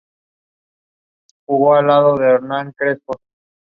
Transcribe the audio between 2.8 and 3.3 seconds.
into the White River.